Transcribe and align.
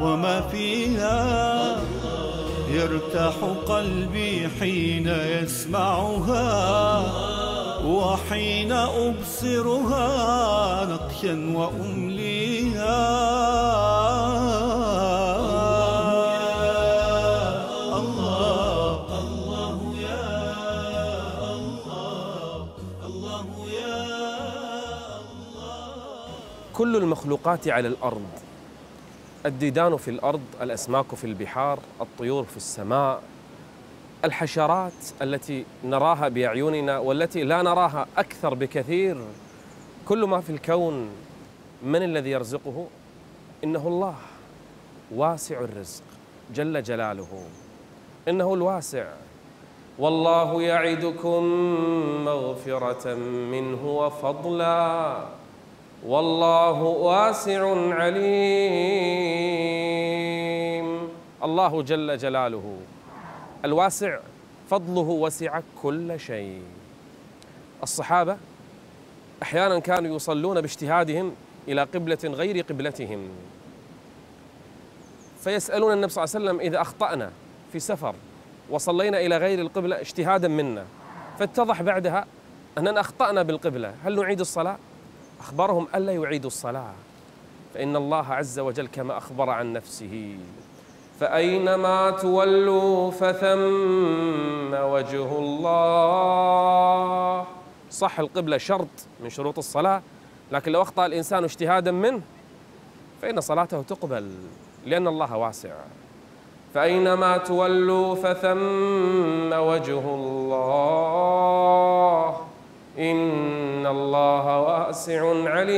وما 0.00 0.40
فيها. 0.40 1.76
يرتاح 2.70 3.34
قلبي 3.66 4.48
حين 4.60 5.08
يسمعها 5.08 6.46
وحين 7.86 8.72
أبصرها 8.72 10.08
نقشا 10.84 11.52
وأمليها. 11.56 13.06
كل 26.72 26.96
المخلوقات 26.96 27.68
على 27.68 27.88
الأرض. 27.88 28.45
الديدان 29.46 29.96
في 29.96 30.10
الأرض 30.10 30.40
الأسماك 30.62 31.14
في 31.14 31.24
البحار 31.24 31.78
الطيور 32.00 32.44
في 32.44 32.56
السماء 32.56 33.22
الحشرات 34.24 34.92
التي 35.22 35.64
نراها 35.84 36.28
بأعيننا 36.28 36.98
والتي 36.98 37.42
لا 37.42 37.62
نراها 37.62 38.06
أكثر 38.18 38.54
بكثير 38.54 39.16
كل 40.08 40.24
ما 40.24 40.40
في 40.40 40.50
الكون 40.50 41.08
من 41.82 42.02
الذي 42.02 42.30
يرزقه؟ 42.30 42.86
إنه 43.64 43.88
الله 43.88 44.14
واسع 45.14 45.60
الرزق 45.60 46.02
جل 46.54 46.82
جلاله. 46.82 47.42
إنه 48.28 48.54
الواسع. 48.54 49.06
والله 49.98 50.62
يعدكم 50.62 51.44
مغفرة 52.24 53.14
منه 53.14 53.86
وفضلا. 53.86 55.26
والله 56.06 56.82
واسع 56.82 57.92
عليم. 57.94 58.16
الله 61.44 61.82
جل 61.82 62.18
جلاله. 62.18 62.76
الواسع 63.64 64.18
فضله 64.70 65.00
وسع 65.00 65.60
كل 65.82 66.20
شيء. 66.20 66.62
الصحابة 67.82 68.36
أحيانا 69.42 69.78
كانوا 69.78 70.16
يصلون 70.16 70.60
باجتهادهم 70.60 71.32
إلى 71.68 71.82
قبلة 71.82 72.18
غير 72.24 72.60
قبلتهم. 72.62 73.28
فيسألون 75.40 75.92
النبي 75.92 76.12
صلى 76.12 76.24
الله 76.24 76.34
عليه 76.34 76.44
وسلم 76.46 76.60
إذا 76.60 76.80
أخطأنا 76.80 77.30
في 77.72 77.78
سفر 77.78 78.14
وصلينا 78.70 79.20
إلى 79.20 79.36
غير 79.36 79.60
القبلة 79.60 80.00
اجتهادا 80.00 80.48
منا 80.48 80.84
فاتضح 81.38 81.82
بعدها 81.82 82.26
أننا 82.78 83.00
أخطأنا 83.00 83.42
بالقبلة 83.42 83.94
هل 84.04 84.16
نعيد 84.16 84.40
الصلاة؟ 84.40 84.76
أخبرهم 85.40 85.86
ألا 85.94 86.12
يعيدوا 86.12 86.50
الصلاة. 86.50 86.92
فإن 87.74 87.96
الله 87.96 88.26
عز 88.26 88.58
وجل 88.58 88.86
كما 88.86 89.18
أخبر 89.18 89.50
عن 89.50 89.72
نفسه 89.72 90.38
فأينما 91.20 92.10
تولوا 92.10 93.10
فثم 93.10 94.74
وجه 94.74 95.38
الله. 95.38 96.86
صح 97.90 98.18
القبلة 98.18 98.58
شرط 98.58 98.88
من 99.20 99.30
شروط 99.30 99.58
الصلاة 99.58 100.02
لكن 100.52 100.72
لو 100.72 100.82
أخطأ 100.82 101.06
الإنسان 101.06 101.44
اجتهادا 101.44 101.90
منه 101.90 102.20
فإن 103.22 103.40
صلاته 103.40 103.82
تقبل 103.82 104.30
لأن 104.86 105.06
الله 105.08 105.36
واسع. 105.36 105.74
فأينما 106.74 107.36
تولوا 107.36 108.14
فثم 108.14 109.52
وجه 109.52 110.14
الله. 110.14 111.26
إن 112.98 113.86
الله 113.86 114.60
واسع 114.60 115.48
عليم. 115.48 115.76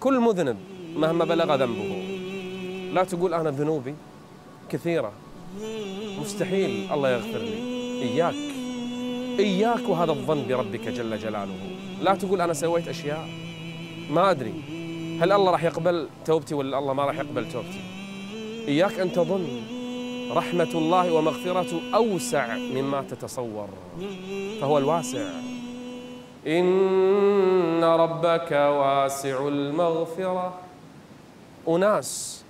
كل 0.00 0.20
مذنب 0.20 0.56
مهما 0.96 1.24
بلغ 1.24 1.54
ذنبه. 1.54 2.04
لا 2.92 3.04
تقول 3.04 3.34
أنا 3.34 3.50
ذنوبي 3.50 3.94
كثيرة. 4.70 5.12
مستحيل. 6.20 6.92
الله 6.92 7.10
يغفر 7.10 7.38
لي. 7.38 7.54
إياك. 8.02 8.34
إياك 9.38 9.88
وهذا 9.88 10.10
الظن 10.10 10.46
بربك 10.48 10.88
جل 10.88 11.18
جلاله. 11.18 11.54
لا 12.02 12.14
تقول 12.14 12.40
أنا 12.40 12.52
سويت 12.52 12.88
أشياء. 12.88 13.28
ما 14.10 14.30
أدري. 14.30 14.54
هل 15.20 15.32
الله 15.32 15.50
راح 15.50 15.64
يقبل 15.64 16.08
توبتي 16.24 16.54
ولا 16.54 16.78
الله 16.78 16.92
ما 16.92 17.04
راح 17.04 17.18
يقبل 17.18 17.52
توبتي؟ 17.52 17.80
إياك 18.68 18.98
أن 19.00 19.12
تظن. 19.12 19.77
رحمة 20.30 20.70
الله 20.74 21.12
ومغفرته 21.12 21.80
أوسع 21.94 22.56
مما 22.56 23.04
تتصور. 23.10 23.68
فهو 24.60 24.78
الواسع. 24.78 25.30
إن 26.46 27.84
ربك 27.84 28.52
واسع 28.52 29.48
المغفرة. 29.48 30.60
أناس 31.68 32.42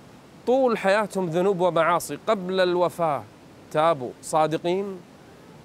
طول 0.47 0.77
حياتهم 0.77 1.29
ذنوب 1.29 1.59
ومعاصي 1.59 2.17
قبل 2.27 2.59
الوفاة. 2.59 3.23
تابوا 3.71 4.11
صادقين. 4.21 4.99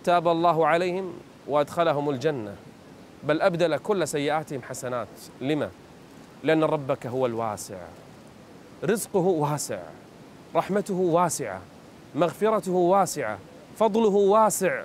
تاب 0.05 0.29
الله 0.29 0.67
عليهم 0.67 1.13
وأدخلهم 1.49 2.11
الجنة. 2.11 2.57
بل 3.23 3.43
أبدل 3.43 3.77
كل 3.77 4.09
سيئاتهم 4.09 4.63
حسنات. 4.63 5.09
لما؟ 5.41 5.71
لأن 6.43 6.65
ربك 6.65 7.07
هو 7.07 7.27
الواسع. 7.27 7.79
رزقه 8.85 9.19
واسع. 9.19 9.83
رحمته 10.57 10.95
واسعة. 10.95 11.61
مغفرته 12.15 12.73
واسعة 12.73 13.39
فضله 13.79 14.09
واسع 14.09 14.85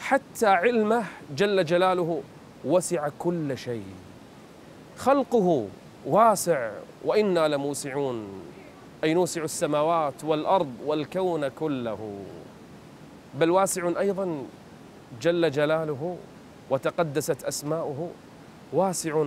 حتى 0.00 0.46
علمه 0.46 1.04
جل 1.36 1.64
جلاله 1.64 2.22
وسع 2.64 3.08
كل 3.18 3.58
شيء. 3.58 3.94
خلقه 4.96 5.68
واسع 6.06 6.70
وإنا 7.04 7.48
لموسعون. 7.48 8.28
أي 9.04 9.14
نوسع 9.14 9.42
السماوات 9.42 10.24
والأرض 10.24 10.72
والكون 10.86 11.48
كله. 11.48 12.18
بل 13.34 13.50
واسع 13.50 13.88
أيضا 13.98 14.44
جل 15.22 15.50
جلاله 15.50 16.16
وتقدست 16.70 17.44
أسماؤه. 17.44 18.10
واسع 18.72 19.24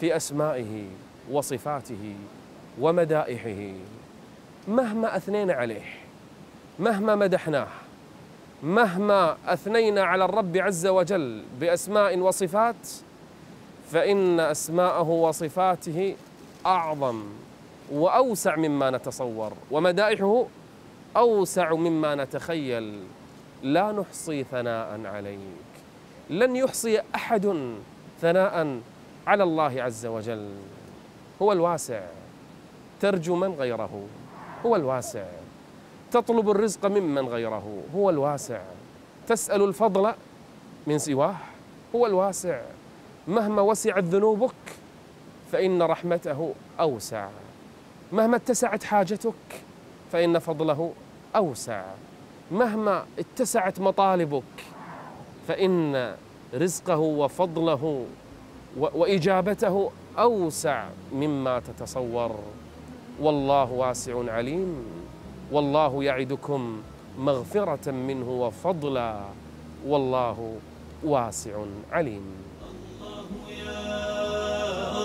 في 0.00 0.16
أسمائه 0.16 0.84
وصفاته 1.30 2.14
ومدائحه. 2.80 3.72
مهما 4.68 5.16
أثنينا 5.16 5.52
عليه 5.52 6.07
مهما 6.78 7.14
مدحناه 7.14 7.68
مهما 8.62 9.36
أثنينا 9.46 10.02
على 10.02 10.24
الرب 10.24 10.56
عز 10.56 10.86
وجل 10.86 11.42
بأسماء 11.60 12.18
وصفات 12.18 12.88
فإن 13.92 14.40
أسماءه 14.40 15.08
وصفاته 15.08 16.16
أعظم 16.66 17.24
وأوسع 17.92 18.56
مما 18.56 18.90
نتصور 18.90 19.52
ومدائحه 19.70 20.46
أوسع 21.16 21.74
مما 21.74 22.14
نتخيل. 22.14 23.00
لا 23.62 23.92
نحصي 23.92 24.44
ثناء 24.44 25.00
عليك. 25.04 25.38
لن 26.30 26.56
يحصي 26.56 27.00
أحد 27.14 27.74
ثناء 28.20 28.80
على 29.26 29.42
الله 29.42 29.82
عز 29.82 30.06
وجل. 30.06 30.48
هو 31.42 31.52
الواسع. 31.52 32.00
ترجو 33.00 33.36
من 33.36 33.52
غيره. 33.52 34.02
هو 34.66 34.76
الواسع. 34.76 35.24
تطلب 36.12 36.50
الرزق 36.50 36.86
ممن 36.86 37.28
غيره. 37.28 37.82
هو 37.96 38.10
الواسع. 38.10 38.60
تسأل 39.28 39.62
الفضل 39.62 40.12
من 40.86 40.98
سواه. 40.98 41.36
هو 41.94 42.06
الواسع. 42.06 42.60
مهما 43.28 43.62
وسعت 43.62 44.04
ذنوبك 44.04 44.54
فإن 45.52 45.82
رحمته 45.82 46.54
أوسع. 46.80 47.28
مهما 48.12 48.36
اتسعت 48.36 48.84
حاجتك 48.84 49.62
فإن 50.12 50.38
فضله 50.38 50.92
أوسع. 51.36 51.84
مهما 52.50 53.04
اتسعت 53.18 53.80
مطالبك 53.80 54.42
فإن 55.48 56.14
رزقه 56.54 56.98
وفضله 56.98 58.06
وإجابته 58.76 59.90
أوسع 60.18 60.88
مما 61.12 61.60
تتصور. 61.60 62.38
والله 63.20 63.72
واسع 63.72 64.32
عليم. 64.32 64.84
والله 65.52 66.04
يعدكم 66.04 66.82
مغفرة 67.18 67.90
منه 67.90 68.30
وفضلا 68.30 69.20
والله 69.86 70.56
واسع 71.04 71.64
عليم. 71.92 72.22
الله 72.68 73.26
يا 73.48 73.88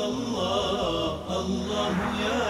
الله 0.05 1.17
الله 1.39 1.95
يا 2.21 2.43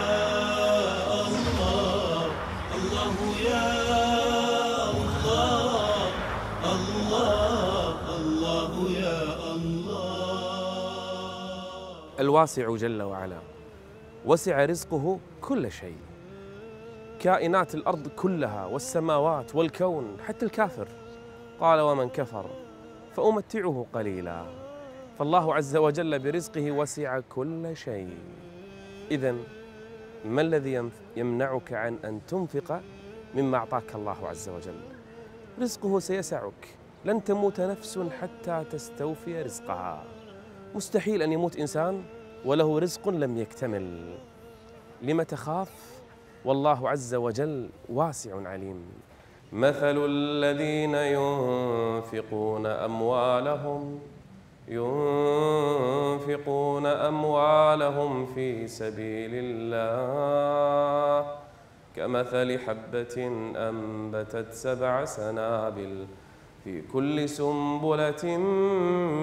الله 6.74 6.94
الله 8.18 8.74
يا 9.00 9.22
الله 9.54 10.34
الواسع 12.20 12.76
جل 12.76 13.02
وعلا 13.02 13.40
وسع 14.26 14.66
رزقه 14.66 15.20
كل 15.42 15.72
شيء. 15.72 15.98
كائنات 17.24 17.76
الأرض 17.76 18.08
كلها 18.08 18.66
والسماوات 18.66 19.56
والكون 19.56 20.18
حتى 20.26 20.46
الكافر. 20.46 20.88
قال 21.60 21.80
ومن 21.80 22.10
كفر 22.10 22.46
فأمتعه 23.16 23.86
قليلا. 23.94 24.46
فالله 25.20 25.56
عز 25.56 25.76
وجل 25.76 26.20
برزقه 26.20 26.72
وسع 26.72 27.20
كل 27.20 27.78
شيء. 27.78 28.18
اذا 29.12 29.36
ما 30.26 30.42
الذي 30.42 30.90
يمنعك 31.16 31.74
عن 31.74 31.98
أن 32.06 32.22
تنفق 32.28 32.82
مما 33.36 33.58
أعطاك 33.58 33.96
الله 33.96 34.28
عز 34.28 34.50
وجل؟ 34.50 34.80
رزقه 35.62 36.00
سيسعك. 36.00 36.68
لن 37.06 37.24
تموت 37.24 37.62
نفس 37.62 38.00
حتى 38.22 38.64
تستوفي 38.72 39.42
رزقها. 39.42 40.04
مستحيل 40.76 41.22
أن 41.22 41.32
يموت 41.32 41.58
إنسان 41.58 42.04
وله 42.46 42.80
رزق 42.80 43.10
لم 43.10 43.38
يكتمل. 43.38 44.18
لم 45.02 45.22
تخاف؟ 45.22 46.03
والله 46.46 46.90
عز 46.90 47.16
وجل 47.16 47.70
واسع 47.90 48.48
عليم. 48.48 48.86
مثل 49.54 50.06
الذين 50.06 50.96
ينفقون 50.96 52.66
أموالهم 52.66 54.00
ينفقون 54.68 56.36
أموالهم 56.86 58.26
في 58.26 58.68
سبيل 58.68 59.32
الله. 59.34 61.32
كمثل 61.96 62.60
حبة 62.60 63.28
أنبتت 63.56 64.54
سبع 64.54 65.06
سنابل 65.06 66.08
في 66.64 66.82
كل 66.82 67.30
سنبلة 67.30 68.38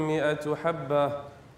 مائه 0.08 0.54
حبة. 0.54 1.12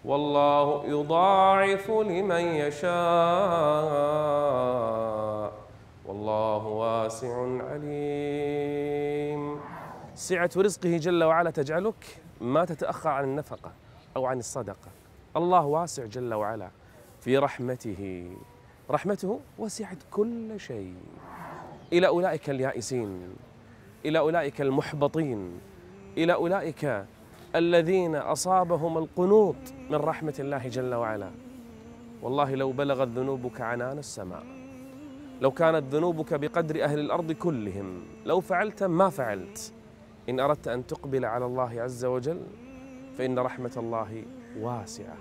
والله 0.05 0.85
يضاعف 0.87 1.91
لمن 1.91 2.44
يشاء. 2.62 3.93
والله 6.12 6.67
واسع 6.67 7.35
عليم. 7.64 9.43
سعة 10.14 10.50
رزقه 10.56 10.97
جل 10.97 11.25
وعلا 11.25 11.50
تجعلك 11.50 12.20
ما 12.41 12.64
تتأخر 12.64 13.11
عن 13.11 13.25
النفقة 13.25 13.73
أو 14.17 14.26
عن 14.26 14.38
الصدقة. 14.38 14.91
الله 15.37 15.67
واسع 15.67 16.05
جل 16.05 16.35
وعلا 16.35 16.70
في 17.20 17.38
رحمته. 17.38 18.31
رحمته 18.91 19.41
وسعت 19.59 19.97
كل 20.11 20.61
شيء. 20.61 20.94
إلى 21.93 22.06
أولئك 22.06 22.50
اليائسين 22.50 23.37
إلى 24.05 24.19
أولئك 24.19 24.61
المحبطين 24.61 25.61
إلى 26.17 26.32
أولئك 26.32 27.06
الذين 27.56 28.17
أصابهم 28.17 28.99
القنوط 28.99 29.56
من 29.91 29.97
رحمة 29.97 30.35
الله 30.38 30.69
جل 30.69 30.94
وعلا. 30.94 31.31
والله 32.23 32.55
لو 32.55 32.73
بلغت 32.73 33.09
ذنوبك 33.09 33.61
عنان 33.61 33.99
السماء. 33.99 34.51
لو 35.40 35.50
كانت 35.50 35.94
ذنوبك 35.94 36.34
بقدر 36.34 36.84
أهل 36.84 36.99
الأرض 36.99 37.32
كلهم 37.32 38.02
لو 38.26 38.40
فعلت 38.40 38.82
ما 38.82 39.08
فعلت. 39.08 39.73
إن 40.29 40.40
أردت 40.40 40.69
أن 40.69 40.87
تقبل 40.87 41.25
على 41.25 41.44
الله 41.44 41.82
عز 41.82 42.05
وجل 42.05 42.40
فإن 43.19 43.38
رحمة 43.38 43.73
الله 43.76 44.25
واسعة. 44.61 45.17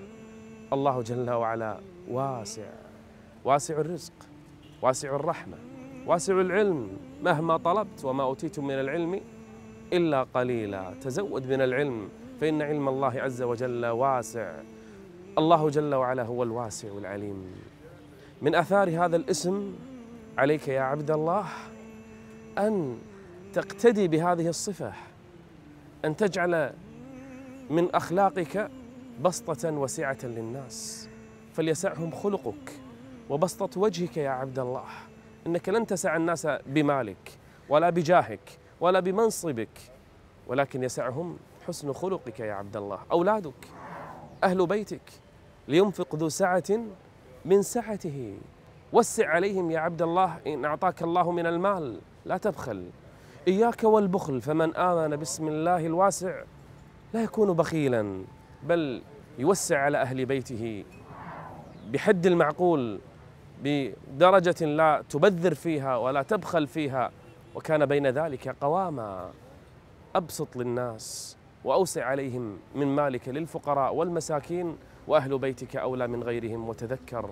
الله 0.73 1.01
جل 1.01 1.29
وعلا 1.29 1.79
واسع. 2.09 2.69
واسع 3.45 3.79
الرزق 3.79 4.13
واسع 4.81 5.15
الرحمة 5.15 5.57
واسع 6.07 6.41
العلم. 6.41 6.89
مهما 7.23 7.57
طلبت 7.57 8.05
وما 8.05 8.23
أوتيتم 8.23 8.67
من 8.67 8.79
العلم 8.79 9.21
إلا 9.93 10.23
قليلا. 10.23 10.93
تزود 11.01 11.47
من 11.47 11.61
العلم 11.61 12.09
فإن 12.41 12.61
علم 12.61 12.89
الله 12.89 13.21
عز 13.21 13.41
وجل 13.41 13.85
واسع. 13.85 14.53
الله 15.37 15.69
جل 15.69 15.95
وعلا 15.95 16.23
هو 16.23 16.43
الواسع 16.43 16.87
العليم. 16.97 17.45
من 18.41 18.55
أثار 18.55 19.05
هذا 19.05 19.15
الاسم 19.15 19.73
عليك 20.37 20.67
يا 20.67 20.81
عبد 20.81 21.11
الله 21.11 21.45
أن 22.57 22.99
تقتدي 23.53 24.07
بهذه 24.07 24.47
الصفة 24.47 24.93
أن 26.05 26.15
تجعل 26.15 26.73
من 27.69 27.95
أخلاقك 27.95 28.71
بسطة 29.21 29.71
وسعة 29.71 30.17
للناس. 30.23 31.09
فليسعهم 31.53 32.11
خلقك 32.11 32.71
وبسطة 33.29 33.81
وجهك 33.81 34.17
يا 34.17 34.29
عبد 34.29 34.59
الله. 34.59 34.83
إنك 35.47 35.69
لن 35.69 35.87
تسع 35.87 36.15
الناس 36.15 36.47
بمالك 36.65 37.31
ولا 37.69 37.89
بجاهك 37.89 38.59
ولا 38.81 38.99
بمنصبك 38.99 39.79
ولكن 40.47 40.83
يسعهم 40.83 41.37
حسن 41.67 41.93
خلقك 41.93 42.39
يا 42.39 42.53
عبد 42.53 42.77
الله. 42.77 42.99
أولادك 43.11 43.67
أهل 44.43 44.67
بيتك 44.67 45.11
لينفق 45.67 46.15
ذو 46.15 46.29
سعة 46.29 46.79
من 47.45 47.61
سعته. 47.61 48.37
وسع 48.93 49.29
عليهم 49.29 49.71
يا 49.71 49.79
عبد 49.79 50.01
الله 50.01 50.37
إن 50.47 50.65
أعطاك 50.65 51.03
الله 51.03 51.31
من 51.31 51.45
المال. 51.45 51.99
لا 52.25 52.37
تبخل. 52.37 52.89
إياك 53.47 53.83
والبخل 53.83 54.41
فمن 54.41 54.75
آمن 54.75 55.15
بسم 55.15 55.47
الله 55.47 55.85
الواسع 55.85 56.43
لا 57.13 57.23
يكون 57.23 57.53
بخيلا 57.53 58.23
بل 58.63 59.01
يوسع 59.39 59.79
على 59.79 59.97
أهل 59.97 60.25
بيته 60.25 60.83
بحد 61.91 62.25
المعقول 62.25 62.99
بدرجة 63.63 64.65
لا 64.65 65.03
تبذر 65.09 65.53
فيها 65.53 65.97
ولا 65.97 66.21
تبخل 66.21 66.67
فيها 66.67 67.11
وكان 67.55 67.85
بين 67.85 68.07
ذلك 68.07 68.55
قواما 68.61 69.29
أبسط 70.15 70.55
للناس 70.55 71.37
وأوسع 71.63 72.05
عليهم 72.05 72.57
من 72.75 72.87
مالك 72.87 73.29
للفقراء 73.29 73.95
والمساكين 73.95 74.77
وأهل 75.07 75.37
بيتك 75.37 75.75
أولى 75.75 76.07
من 76.07 76.23
غيرهم 76.23 76.69
وتذكر 76.69 77.29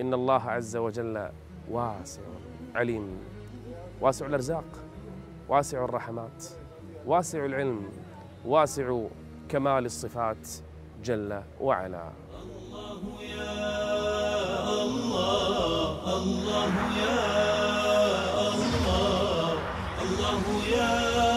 إن 0.00 0.14
الله 0.14 0.42
عز 0.42 0.76
وجل 0.76 1.28
واسع 1.70 2.22
عليم. 2.74 3.18
واسع 4.00 4.26
الأرزاق 4.26 4.64
واسع 5.48 5.84
الرحمات 5.84 6.44
واسع 7.06 7.44
العلم 7.44 7.88
واسع 8.44 9.00
كمال 9.48 9.84
الصفات 9.84 10.48
جل 11.04 11.42
وعلا. 11.60 12.10
الله 12.42 13.22
يا 13.22 13.62
الله 14.82 16.16
الله 16.16 16.74
يا 16.98 17.18
الله 18.48 19.52
الله 20.02 20.42
يا 20.76 21.33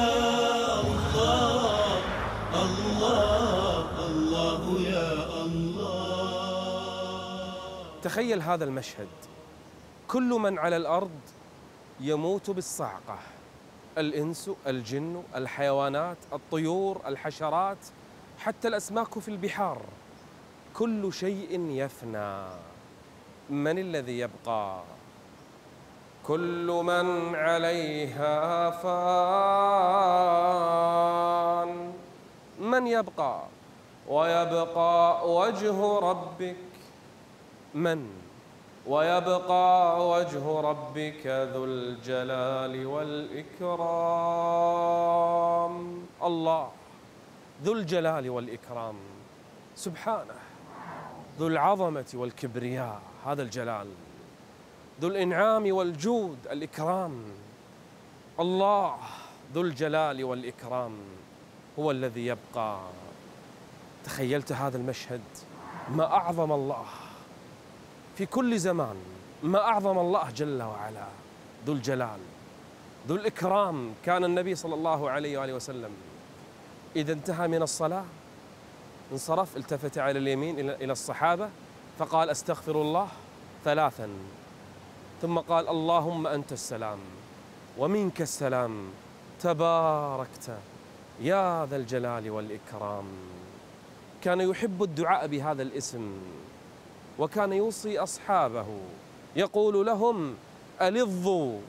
تخيل 8.08 8.42
هذا 8.42 8.64
المشهد. 8.64 9.08
كل 10.08 10.30
من 10.30 10.60
على 10.60 10.78
الأرض 10.78 11.20
يموت 12.00 12.50
بالصعقة. 12.50 13.20
الإنس 13.98 14.52
الجن 14.68 15.24
الحيوانات 15.36 16.18
الطيور 16.34 17.02
الحشرات 17.06 17.78
حتى 18.40 18.68
الأسماك 18.68 19.20
في 19.20 19.28
البحار. 19.28 19.82
كل 20.74 21.14
شيء 21.14 21.70
يفنى. 21.70 22.46
من 23.50 23.80
الذي 23.80 24.20
يبقى؟ 24.20 24.84
كل 26.28 26.82
من 26.86 27.36
عليها 27.36 28.70
فان. 28.70 28.94
من 32.60 32.88
يبقى؟ 32.88 33.44
ويبقى 34.08 35.30
وجه 35.36 36.00
ربك. 36.00 36.67
من؟ 37.78 38.10
ويبقى 38.88 40.10
وجه 40.10 40.62
ربك 40.62 41.28
ذو 41.28 41.66
الجلال 41.66 42.86
والإكرام. 42.86 43.78
الله. 46.24 46.72
ذو 47.64 47.74
الجلال 47.74 48.30
والإكرام. 48.30 48.96
سبحانه. 49.76 50.34
ذو 51.40 51.48
العظمة 51.48 52.06
والكبرياء. 52.14 53.02
هذا 53.26 53.42
الجلال. 53.42 53.88
ذو 55.02 55.08
الإنعام 55.08 55.72
والجود. 55.72 56.38
الإكرام. 56.52 57.24
الله. 58.40 58.96
ذو 59.54 59.62
الجلال 59.62 60.24
والإكرام. 60.24 60.98
هو 61.80 61.92
الذي 61.92 62.26
يبقى. 62.26 62.80
تخيلت 64.06 64.52
هذا 64.52 64.78
المشهد؟ 64.78 65.22
ما 65.90 66.06
أعظم 66.14 66.52
الله. 66.52 66.86
في 68.18 68.26
كل 68.26 68.60
زمان 68.60 68.96
ما 69.44 69.60
أعظم 69.60 70.00
الله 70.00 70.32
جل 70.32 70.62
وعلا 70.62 71.08
ذو 71.66 71.74
الجلال 71.74 72.20
ذو 73.08 73.16
الإكرام 73.16 73.94
كان 74.06 74.24
النبي 74.24 74.56
صلى 74.56 74.76
الله 74.76 75.10
عليه 75.10 75.38
وآله 75.38 75.54
وسلم. 75.54 75.92
إذا 76.96 77.14
انتهى 77.14 77.48
من 77.48 77.62
الصلاة 77.62 78.06
انصرف 79.12 79.58
التفت 79.58 79.98
على 79.98 80.20
اليمين 80.20 80.60
إلى 80.60 80.92
الصحابة 80.92 81.50
فقال 82.00 82.30
أستغفر 82.30 82.82
الله 82.82 83.08
ثلاثا. 83.66 84.10
ثم 85.22 85.40
قال 85.40 85.68
اللهم 85.68 86.28
أنت 86.28 86.52
السلام 86.52 87.00
ومنك 87.78 88.22
السلام. 88.22 88.88
تباركت 89.42 90.58
يا 91.22 91.66
ذا 91.66 91.76
الجلال 91.76 92.30
والإكرام. 92.30 93.06
كان 94.22 94.42
يحب 94.42 94.84
الدعاء 94.84 95.28
بهذا 95.28 95.62
الاسم. 95.62 96.12
وكان 97.20 97.54
يوصي 97.54 98.00
أصحابه. 98.00 98.66
يقول 99.36 99.86
لهم 99.86 100.36
ألظوا 100.82 101.60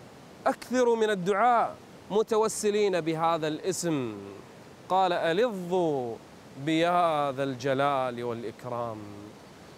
أكثروا 0.47 0.97
من 0.97 1.11
الدعاء 1.11 1.77
متوسلين 2.11 3.01
بهذا 3.01 3.49
الاسم. 3.49 4.17
قال 4.89 5.13
ألظوا 5.13 6.17
بيا 6.67 7.33
ذا 7.33 7.43
الجلال 7.43 8.25
والإكرام. 8.25 8.99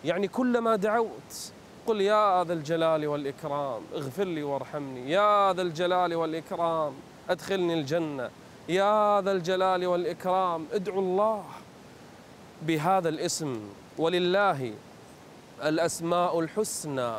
يعني 0.05 0.29
كلما 0.29 0.77
دعوت 0.77 1.53
قل 1.87 2.00
يا 2.00 2.45
ذا 2.45 2.53
الجلال 2.53 3.07
والإكرام 3.07 3.83
اغفر 3.95 4.25
لي 4.25 4.43
وارحمني. 4.43 5.11
يا 5.11 5.53
ذا 5.53 5.62
الجلال 5.62 6.15
والإكرام 6.15 6.93
أدخلني 7.31 7.75
الجنة. 7.75 8.31
يا 8.69 9.21
ذا 9.21 9.33
الجلال 9.33 9.87
والإكرام 9.87 10.67
ادعوا 10.73 11.03
الله 11.03 11.45
بهذا 12.62 13.09
الاسم. 13.09 13.61
ولله 13.99 14.73
الأسماء 15.69 16.40
الحسنى 16.40 17.12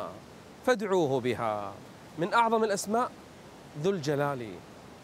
فادعوه 0.66 1.20
بها. 1.20 1.72
من 2.18 2.34
أعظم 2.34 2.64
الأسماء 2.64 3.10
ذو 3.82 3.90
الجلال 3.90 4.48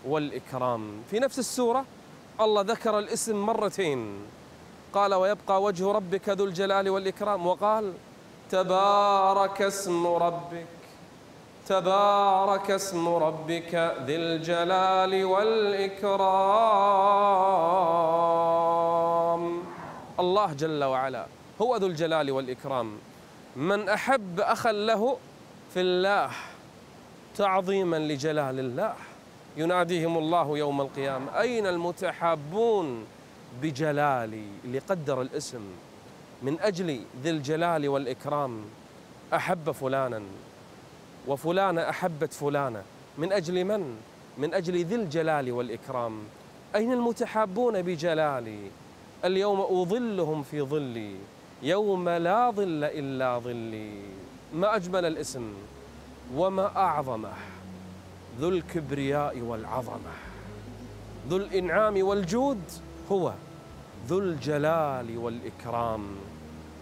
والإكرام. 0.06 1.02
في 1.10 1.18
نفس 1.18 1.38
السورة 1.38 1.84
الله 2.40 2.62
ذكر 2.62 2.98
الاسم 2.98 3.36
مرتين. 3.46 4.22
قال 4.92 5.14
ويبقى 5.14 5.62
وجه 5.62 5.92
ربك 5.92 6.28
ذو 6.28 6.44
الجلال 6.44 6.88
والإكرام. 6.88 7.46
وقال 7.46 7.92
تبارك 8.50 9.62
اسم 9.62 10.06
ربك 10.06 10.66
تبارك 11.66 12.70
اسم 12.70 13.08
ربك 13.08 13.74
ذي 14.06 14.16
الجلال 14.16 15.24
والإكرام. 15.24 16.22
الله 20.20 20.52
جل 20.52 20.84
وعلا 20.84 21.26
هو 21.62 21.76
ذو 21.76 21.86
الجلال 21.86 22.30
والإكرام. 22.30 22.98
من 23.56 23.88
أحب 23.88 24.40
أخا 24.40 24.72
له 24.72 25.18
في 25.74 25.80
الله 25.80 26.30
تعظيما 27.36 27.96
لجلال 27.96 28.58
الله. 28.58 28.94
يناديهم 29.56 30.18
الله 30.18 30.58
يوم 30.58 30.80
القيامة. 30.80 31.40
أين 31.40 31.66
المتحابون 31.66 33.04
بجلالي 33.62 34.44
اللي 34.64 34.78
قدر 34.78 35.22
الاسم؟ 35.22 35.60
من 36.42 36.60
أجل 36.60 37.00
ذي 37.22 37.30
الجلال 37.30 37.88
والإكرام 37.88 38.64
أحب 39.34 39.70
فلانا 39.70 40.22
وفلانة 41.28 41.88
أحبت 41.88 42.32
فلانة. 42.32 42.82
من 43.18 43.32
أجل 43.32 43.64
من؟ 43.64 43.96
من 44.38 44.54
أجل 44.54 44.84
ذي 44.84 44.94
الجلال 44.94 45.52
والإكرام. 45.52 46.18
أين 46.74 46.92
المتحابون 46.92 47.82
بجلالي؟ 47.82 48.58
اليوم 49.24 49.60
أظلهم 49.60 50.42
في 50.42 50.62
ظلي. 50.62 51.14
يوم 51.62 52.08
لا 52.08 52.50
ظل 52.50 52.84
إلا 52.84 53.38
ظلي. 53.38 54.02
ما 54.54 54.76
أجمل 54.76 55.04
الاسم 55.04 55.52
وما 56.34 56.76
أعظمه. 56.76 57.32
ذو 58.40 58.48
الكبرياء 58.48 59.40
والعظمة. 59.40 60.14
ذو 61.28 61.36
الإنعام 61.36 62.02
والجود 62.02 62.60
هو 63.12 63.32
ذو 64.08 64.18
الجلال 64.18 65.18
والإكرام. 65.18 66.16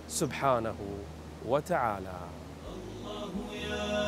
سبحانه 0.09 0.76
وتعالى. 1.47 2.18
الله 2.75 3.33
يا 3.71 4.04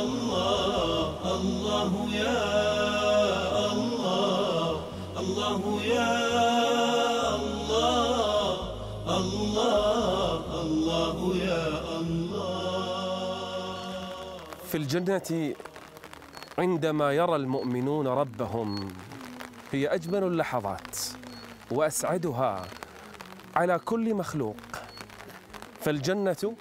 الله 0.00 1.16
الله 1.34 1.92
يا 2.14 2.42
الله 5.32 6.41
في 14.72 14.78
الجنة 14.78 15.54
عندما 16.58 17.12
يرى 17.12 17.36
المؤمنون 17.36 18.06
ربهم 18.06 18.88
هي 19.72 19.86
أجمل 19.86 20.24
اللحظات 20.24 20.96
وأسعدها 21.70 22.62
على 23.56 23.78
كل 23.78 24.14
مخلوق. 24.14 24.56
فالجنة 25.80 26.54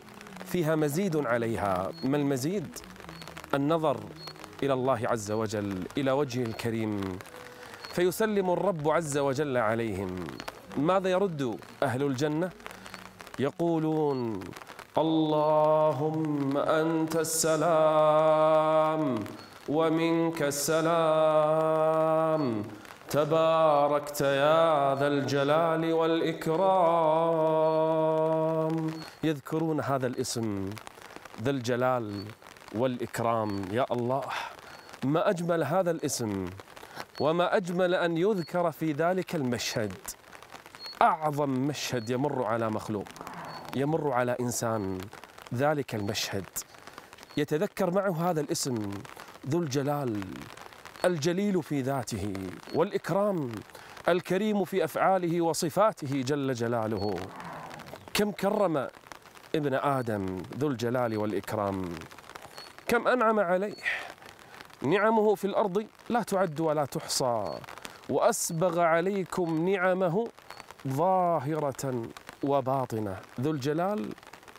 فيها 0.46 0.76
مزيد 0.76 1.16
عليها 1.16 1.92
ما 2.04 2.18
المزيد؟ 2.18 2.68
النظر 3.54 4.00
إلى 4.64 4.74
الله 4.74 5.02
عز 5.08 5.32
وجل 5.32 5.84
إلى 5.98 6.12
وجهه 6.12 6.44
الكريم. 6.44 7.20
فيسلم 7.90 8.50
الرب 8.50 8.90
عز 8.90 9.18
وجل 9.18 9.58
عليهم. 9.58 10.16
ماذا 10.78 11.10
يرد 11.10 11.60
أهل 11.84 12.04
الجنة؟ 12.04 12.50
يقولون 13.40 14.40
اللهم 14.98 16.58
أنت 16.58 17.16
السلام 17.16 19.16
ومنك 19.70 20.42
السلام. 20.42 21.84
تباركت 23.10 24.22
يا 24.22 24.96
ذا 24.96 25.08
الجلال 25.08 25.94
والإكرام. 25.94 26.62
يذكرون 29.24 29.82
هذا 29.82 30.08
الاسم 30.08 30.70
ذا 31.44 31.50
الجلال 31.50 32.26
والإكرام. 32.76 33.62
يا 33.72 33.86
الله 33.92 34.22
ما 35.06 35.30
أجمل 35.30 35.64
هذا 35.64 35.92
الاسم 35.92 36.46
وما 37.20 37.58
أجمل 37.58 37.96
أن 37.96 38.18
يذكر 38.18 38.72
في 38.72 38.92
ذلك 38.92 39.36
المشهد. 39.36 39.94
أعظم 41.02 41.50
مشهد 41.50 42.10
يمر 42.10 42.44
على 42.44 42.70
مخلوق. 42.70 43.08
يمر 43.76 44.12
على 44.12 44.36
إنسان 44.40 44.98
ذلك 45.54 45.96
المشهد. 45.96 46.46
يتذكر 47.38 47.92
معه 47.92 48.30
هذا 48.30 48.42
الاسم 48.42 48.92
ذو 49.50 49.60
الجلال 49.60 50.24
الجليل 51.06 51.64
في 51.64 51.82
ذاته 51.82 52.34
والإكرام 52.76 53.52
الكريم 54.08 54.66
في 54.66 54.84
أفعاله 54.84 55.42
وصفاته 55.42 56.22
جل 56.22 56.54
جلاله. 56.54 57.16
كم 58.14 58.32
كرم 58.32 58.88
ابن 59.56 59.74
آدم 59.74 60.44
ذو 60.58 60.68
الجلال 60.68 61.18
والإكرام. 61.18 61.86
كم 62.88 63.08
أنعم 63.08 63.40
عليه. 63.40 63.76
نعمه 64.82 65.36
في 65.36 65.46
الأرض 65.46 65.88
لا 66.10 66.24
تعد 66.24 66.60
ولا 66.60 66.86
تحصى 66.86 67.54
وأسبغ 68.10 68.80
عليكم 68.80 69.70
نعمه 69.70 70.28
ظاهرة 70.88 72.06
وباطنة. 72.44 73.16
ذو 73.42 73.52
الجلال 73.52 74.10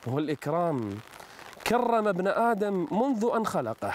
والإكرام. 0.06 0.98
كرم 1.66 2.08
ابن 2.08 2.26
آدم 2.28 2.86
منذ 2.92 3.30
أن 3.36 3.46
خلقه. 3.46 3.94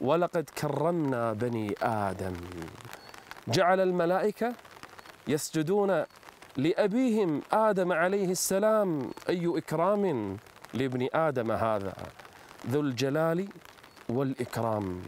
ولقد 0.00 0.50
كرمنا 0.58 1.32
بني 1.32 1.74
آدم. 1.82 2.34
جعل 3.48 3.80
الملائكة 3.80 4.54
يسجدون 5.28 6.04
لأبيهم 6.56 7.42
آدم 7.52 7.92
عليه 7.92 8.30
السلام. 8.30 9.10
أي 9.28 9.58
إكرام 9.58 10.36
لابن 10.74 11.08
آدم 11.14 11.52
هذا. 11.52 11.94
ذو 12.70 12.80
الجلال 12.80 13.48
والإكرام. 14.08 15.02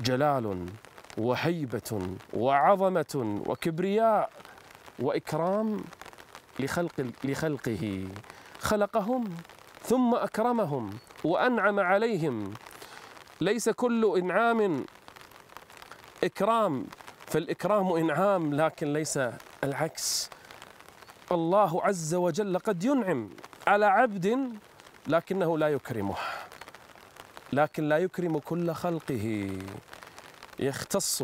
جلال 0.00 0.66
وهيبة 1.18 2.16
وعظمة 2.34 3.42
وكبرياء 3.46 4.30
وإكرام 4.98 5.84
لخلق 6.58 7.12
لخلقه. 7.24 8.08
خلقهم 8.58 9.24
ثم 9.82 10.14
أكرمهم 10.14 10.90
وأنعم 11.24 11.80
عليهم. 11.80 12.54
ليس 13.40 13.68
كل 13.68 14.18
إنعام 14.18 14.84
إكرام 16.24 16.86
فالإكرام 17.26 17.92
إنعام 17.92 18.54
لكن 18.54 18.92
ليس 18.92 19.18
العكس. 19.64 20.30
الله 21.32 21.84
عز 21.84 22.14
وجل 22.14 22.58
قد 22.58 22.84
ينعم 22.84 23.30
على 23.66 23.86
عبد 23.86 24.52
لكنه 25.06 25.58
لا 25.58 25.68
يكرمه 25.68 26.16
لكن 27.52 27.88
لا 27.88 27.98
يكرم 27.98 28.38
كل 28.38 28.72
خلقه. 28.72 29.50
يختص 30.58 31.22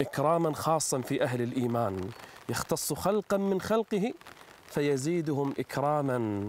إكراما 0.00 0.54
خاصا 0.54 1.00
في 1.00 1.22
أهل 1.22 1.42
الإيمان 1.42 2.10
يختص 2.48 2.92
خلقا 2.92 3.36
من 3.36 3.60
خلقه 3.60 4.12
فيزيدهم 4.70 5.54
إكراما. 5.58 6.48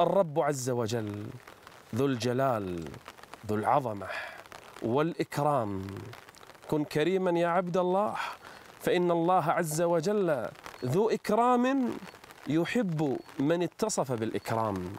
الرب 0.00 0.40
عز 0.40 0.70
وجل 0.70 1.26
ذو 1.94 2.06
الجلال 2.06 2.84
ذو 3.46 3.56
العظمة 3.56 4.06
والإكرام. 4.82 5.86
كن 6.68 6.84
كريما 6.84 7.30
يا 7.30 7.48
عبد 7.48 7.76
الله 7.76 8.14
فإن 8.80 9.10
الله 9.10 9.44
عز 9.50 9.82
وجل 9.82 10.48
ذو 10.84 11.10
إكرام 11.10 11.90
يحب 12.48 13.18
من 13.38 13.62
اتصف 13.62 14.12
بالإكرام 14.12 14.92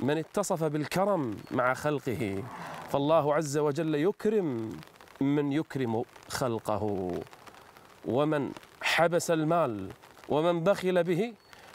من 0.00 0.18
اتصف 0.18 0.64
بالكرم 0.64 1.36
مع 1.50 1.74
خلقه. 1.74 2.42
فالله 2.90 3.34
عز 3.34 3.58
وجل 3.58 3.94
يكرم 3.94 4.70
من 5.20 5.52
يكرم 5.52 6.02
خلقه. 6.28 7.12
ومن 8.04 8.52
حبس 8.82 9.30
المال 9.30 9.90
ومن 10.28 10.64
بخل 10.64 11.04
به 11.04 11.32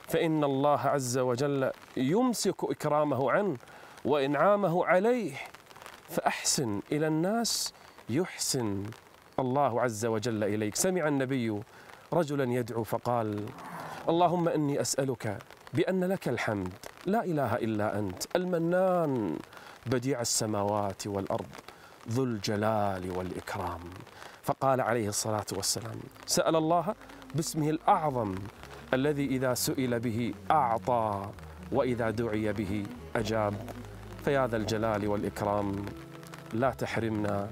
فإن 0.08 0.44
الله 0.44 0.80
عز 0.80 1.18
وجل 1.18 1.72
يمسك 1.98 2.64
إكرامه 2.64 3.32
عنه 3.32 3.58
وإنعامه 4.06 4.86
عليه 4.86 5.34
فأحسن 6.10 6.82
إلى 6.92 7.08
الناس 7.08 7.74
يحسن 8.10 8.84
الله 9.40 9.82
عز 9.82 10.06
وجل 10.06 10.44
إليك. 10.44 10.76
سمع 10.76 11.08
النبي 11.08 11.62
رجلا 12.14 12.54
يدعو 12.54 12.84
فقال 12.84 13.46
اللهم 14.10 14.50
إني 14.50 14.82
أسألك 14.82 15.38
بأن 15.74 16.04
لك 16.04 16.28
الحمد 16.28 16.74
لا 17.06 17.24
إله 17.24 17.56
إلا 17.56 18.00
أنت 18.00 18.24
المنان 18.36 19.38
بديع 19.86 20.22
السماوات 20.22 21.08
والأرض 21.08 21.48
ذو 22.10 22.24
الجلال 22.24 23.18
والإكرام. 23.18 23.80
فقال 24.44 24.82
عليه 24.82 25.10
الصلاة 25.10 25.46
والسلام 25.52 26.00
سأل 26.26 26.56
الله 26.56 26.96
باسمه 27.36 27.70
الأعظم 27.70 28.36
الذي 28.94 29.26
إذا 29.26 29.54
سئل 29.54 30.00
به 30.00 30.34
أعطى 30.52 31.30
وإذا 31.72 32.10
دعي 32.10 32.54
به 32.54 32.86
أجاب. 33.16 33.54
فيا 34.26 34.48
ذا 34.48 34.58
الجلال 34.58 35.08
والإكرام 35.08 35.86
لا 36.54 36.70
تحرمنا 36.70 37.50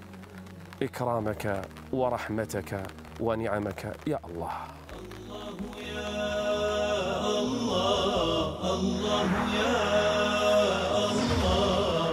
إكرامك 0.82 1.62
ورحمتك 1.94 2.84
ونعمك 3.20 3.96
يا 4.08 4.20
الله. 4.25 4.51
الله 4.96 5.58
يا 5.82 7.39
الله 7.39 8.74
الله 8.74 9.30
يا 9.56 9.75
الله 11.10 12.10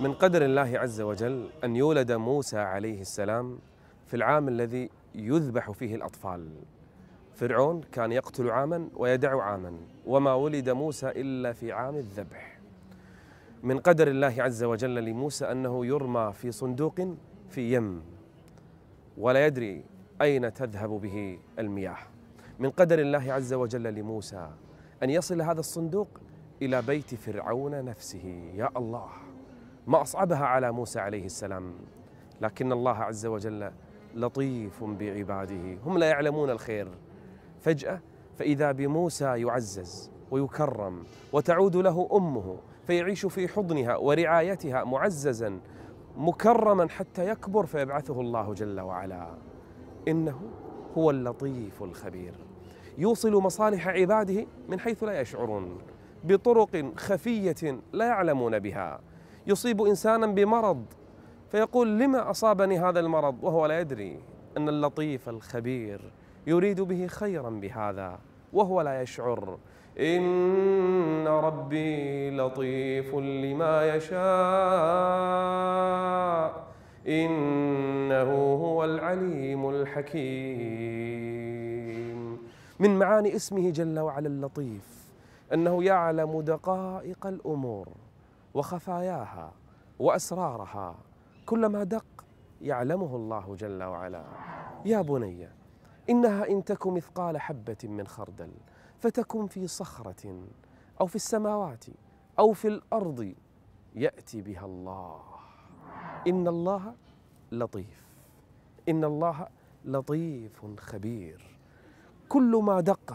من 0.00 0.14
قدر 0.14 0.44
الله 0.44 0.78
عز 0.78 1.00
وجل 1.00 1.48
أن 1.64 1.76
يولد 1.76 2.12
موسى 2.12 2.58
عليه 2.58 3.00
السلام 3.00 3.58
في 4.06 4.14
العام 4.16 4.48
الذي 4.48 4.90
يذبح 5.14 5.70
فيه 5.70 5.94
الأطفال. 5.94 6.48
فرعون 7.34 7.80
كان 7.92 8.12
يقتل 8.12 8.50
عاما 8.50 8.88
ويدع 8.96 9.42
عاما 9.42 9.72
وما 10.06 10.34
ولد 10.34 10.70
موسى 10.70 11.08
إلا 11.08 11.52
في 11.52 11.72
عام 11.72 11.96
الذبح. 11.96 12.58
من 13.62 13.78
قدر 13.78 14.08
الله 14.08 14.34
عز 14.38 14.64
وجل 14.64 14.94
لموسى 15.04 15.44
أنه 15.44 15.86
يرمى 15.86 16.32
في 16.32 16.52
صندوق 16.52 17.00
في 17.50 17.74
يم 17.74 18.02
ولا 19.18 19.46
يدري 19.46 19.84
أين 20.22 20.54
تذهب 20.54 20.90
به 20.90 21.38
المياه. 21.58 21.98
من 22.58 22.70
قدر 22.70 22.98
الله 22.98 23.32
عز 23.32 23.52
وجل 23.52 23.94
لموسى 23.94 24.50
أن 25.02 25.10
يصل 25.10 25.42
هذا 25.42 25.60
الصندوق 25.60 26.08
إلى 26.62 26.82
بيت 26.82 27.14
فرعون 27.14 27.84
نفسه. 27.84 28.52
يا 28.54 28.70
الله! 28.76 29.27
ما 29.88 30.02
أصعبها 30.02 30.46
على 30.46 30.72
موسى 30.72 31.00
عليه 31.00 31.24
السلام. 31.24 31.72
لكن 32.40 32.72
الله 32.72 32.96
عز 32.96 33.26
وجل 33.26 33.70
لطيف 34.14 34.84
بعباده. 34.84 35.78
هم 35.84 35.98
لا 35.98 36.08
يعلمون 36.08 36.50
الخير. 36.50 36.88
فجأة 37.60 38.00
فإذا 38.38 38.72
بموسى 38.72 39.24
يعزز 39.24 40.10
ويكرم 40.30 41.02
وتعود 41.32 41.76
له 41.76 42.08
أمه 42.12 42.56
فيعيش 42.86 43.26
في 43.26 43.48
حضنها 43.48 43.96
ورعايتها 43.96 44.84
معززا 44.84 45.60
مكرما 46.16 46.88
حتى 46.88 47.28
يكبر 47.28 47.66
فيبعثه 47.66 48.20
الله 48.20 48.54
جل 48.54 48.80
وعلا. 48.80 49.28
إنه 50.08 50.40
هو 50.98 51.10
اللطيف 51.10 51.82
الخبير. 51.82 52.34
يوصل 52.98 53.32
مصالح 53.32 53.88
عباده 53.88 54.46
من 54.68 54.80
حيث 54.80 55.04
لا 55.04 55.20
يشعرون 55.20 55.78
بطرق 56.24 56.92
خفية 56.96 57.80
لا 57.92 58.06
يعلمون 58.06 58.58
بها. 58.58 59.00
يصيب 59.48 59.82
إنسانا 59.82 60.26
بمرض. 60.26 60.84
فيقول 61.50 61.98
لما 61.98 62.30
أصابني 62.30 62.78
هذا 62.78 63.00
المرض؟ 63.00 63.44
وهو 63.44 63.66
لا 63.66 63.80
يدري 63.80 64.20
أن 64.56 64.68
اللطيف 64.68 65.28
الخبير 65.28 66.00
يريد 66.46 66.80
به 66.80 67.06
خيرا 67.06 67.50
بهذا 67.50 68.18
وهو 68.52 68.80
لا 68.80 69.02
يشعر. 69.02 69.58
إن 70.00 71.28
ربي 71.28 72.30
لطيف 72.30 73.14
لما 73.14 73.94
يشاء. 73.94 74.18
إنه 77.08 78.32
هو 78.54 78.84
العليم 78.84 79.70
الحكيم. 79.70 80.78
من 82.80 82.98
معاني 82.98 83.36
اسمه 83.36 83.70
جل 83.70 83.98
وعلا 83.98 84.26
اللطيف 84.26 85.08
أنه 85.54 85.84
يعلم 85.84 86.40
دقائق 86.40 87.26
الأمور. 87.26 87.88
وخفاياها 88.58 89.52
وأسرارها 89.98 90.94
كلما 91.46 91.84
دق 91.84 92.24
يعلمه 92.60 93.16
الله 93.16 93.54
جل 93.54 93.82
وعلا. 93.82 94.24
يا 94.84 95.02
بني 95.02 95.48
إنها 96.10 96.48
إن 96.48 96.64
تك 96.64 96.86
مثقال 96.86 97.40
حبة 97.40 97.76
من 97.84 98.06
خردل 98.06 98.50
فتكن 99.00 99.46
في 99.46 99.66
صخرة 99.66 100.42
أو 101.00 101.06
في 101.06 101.16
السماوات 101.16 101.84
أو 102.38 102.52
في 102.52 102.68
الأرض 102.68 103.34
يأتي 103.94 104.42
بها 104.42 104.66
الله. 104.66 105.20
إن 106.26 106.48
الله 106.48 106.94
لطيف 107.52 108.06
إن 108.88 109.04
الله 109.04 109.48
لطيف 109.84 110.66
خبير. 110.78 111.58
كل 112.28 112.60
ما 112.64 112.80
دق 112.80 113.14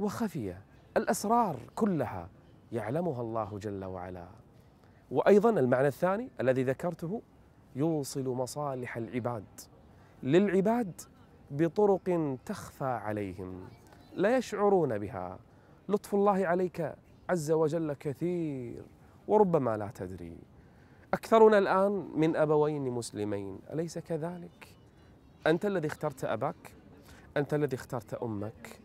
وخفي 0.00 0.56
الأسرار 0.96 1.56
كلها 1.74 2.28
يعلمها 2.72 3.20
الله 3.20 3.58
جل 3.58 3.84
وعلا. 3.84 4.28
وأيضا 5.10 5.50
المعنى 5.50 5.88
الثاني 5.88 6.28
الذي 6.40 6.62
ذكرته 6.62 7.22
يوصل 7.76 8.28
مصالح 8.28 8.96
العباد. 8.96 9.44
للعباد 10.22 11.00
بطرق 11.50 12.36
تخفى 12.46 12.84
عليهم 12.84 13.68
لا 14.14 14.36
يشعرون 14.36 14.98
بها. 14.98 15.38
لطف 15.88 16.14
الله 16.14 16.46
عليك 16.46 16.94
عز 17.30 17.50
وجل 17.50 17.92
كثير 17.92 18.82
وربما 19.28 19.76
لا 19.76 19.90
تدري. 19.94 20.38
أكثرنا 21.14 21.58
الآن 21.58 22.08
من 22.14 22.36
أبوين 22.36 22.90
مسلمين 22.90 23.58
أليس 23.72 23.98
كذلك؟ 23.98 24.68
أنت 25.46 25.66
الذي 25.66 25.86
اخترت 25.86 26.24
أباك 26.24 26.72
أنت 27.36 27.54
الذي 27.54 27.76
اخترت 27.76 28.14
أمك 28.14 28.80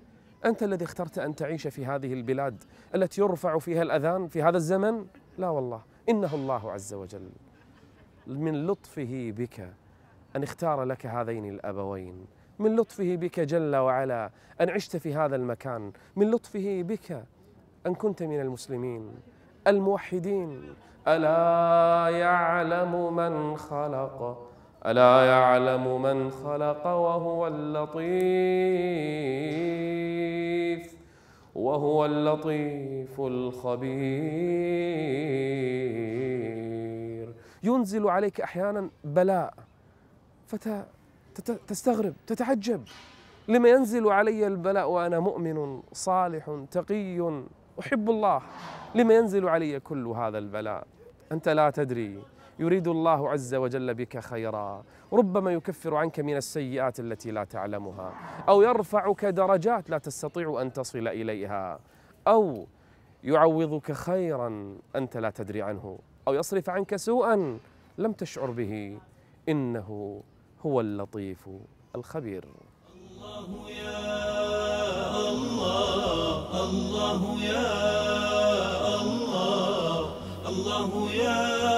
أنت 0.45 0.63
الذي 0.63 0.86
اخترت 0.86 1.19
أن 1.19 1.36
تعيش 1.36 1.67
في 1.67 1.86
هذه 1.86 2.13
البلاد 2.13 2.63
التي 2.95 3.21
يرفع 3.21 3.59
فيها 3.59 3.81
الأذان 3.81 4.27
في 4.27 4.43
هذا 4.43 4.57
الزمن؟ 4.57 5.05
لا 5.38 5.49
والله. 5.49 5.83
إنه 6.09 6.35
الله 6.35 6.71
عز 6.71 6.93
وجل 6.93 7.29
من 8.27 8.67
لطفه 8.67 9.33
بك 9.37 9.69
أن 10.35 10.43
اختار 10.43 10.83
لك 10.83 11.05
هذين 11.05 11.45
الأبوين 11.49 12.25
من 12.59 12.75
لطفه 12.75 13.15
بك 13.15 13.39
جل 13.39 13.75
وعلا 13.75 14.29
أن 14.61 14.69
عشت 14.69 14.97
في 14.97 15.15
هذا 15.15 15.35
المكان 15.35 15.91
من 16.15 16.31
لطفه 16.31 16.81
بك 16.81 17.23
أن 17.87 17.95
كنت 17.95 18.23
من 18.23 18.41
المسلمين. 18.41 19.11
الموحدين 19.67 20.73
ألا 21.07 22.17
يعلم 22.17 23.15
من 23.15 23.57
خلق 23.57 24.49
ألا 24.85 25.25
يعلم 25.25 26.01
من 26.01 26.31
خلق 26.31 26.87
وهو 26.87 27.47
اللطيف. 27.47 28.03
وهو 31.55 32.05
اللطيف 32.05 33.21
الخبير. 33.21 33.93
ينزل 37.63 38.07
عليك 38.09 38.41
أحيانا 38.41 38.89
بلاء 39.03 39.53
فت 40.47 40.85
تستغرب 41.67 42.13
تتعجب. 42.27 42.81
لما 43.47 43.69
ينزل 43.69 44.07
علي 44.07 44.47
البلاء 44.47 44.89
وأنا 44.89 45.19
مؤمن 45.19 45.81
صالح 45.93 46.65
تقي 46.71 47.43
أحب 47.79 48.09
الله. 48.09 48.41
لما 48.95 49.13
ينزل 49.13 49.49
علي 49.49 49.79
كل 49.79 50.07
هذا 50.07 50.37
البلاء 50.37 50.87
أنت 51.31 51.49
لا 51.49 51.69
تدري 51.69 52.19
يريد 52.59 52.87
الله 52.87 53.29
عز 53.29 53.55
وجل 53.55 53.93
بك 53.93 54.19
خيرا. 54.19 54.83
ربما 55.13 55.53
يكفر 55.53 55.95
عنك 55.95 56.19
من 56.19 56.37
السيئات 56.37 56.99
التي 56.99 57.31
لا 57.31 57.43
تعلمها. 57.43 58.13
أو 58.49 58.61
يرفعك 58.61 59.25
درجات 59.25 59.89
لا 59.89 59.97
تستطيع 59.97 60.61
أن 60.61 60.73
تصل 60.73 61.07
إليها. 61.07 61.79
أو 62.27 62.67
يعوضك 63.23 63.91
خيرا 63.91 64.77
أنت 64.95 65.17
لا 65.17 65.29
تدري 65.29 65.61
عنه. 65.61 65.99
أو 66.27 66.33
يصرف 66.33 66.69
عنك 66.69 66.95
سوءا 66.95 67.59
لم 67.97 68.11
تشعر 68.11 68.51
به. 68.51 68.97
إنه 69.49 70.21
هو 70.65 70.81
اللطيف 70.81 71.49
الخبير. 71.95 72.45
الله 72.95 73.69
يا 73.69 75.29
الله 75.29 76.63
الله 76.63 77.43
يا 77.43 77.71
الله 79.01 80.15
الله 80.49 81.11
يا 81.11 81.72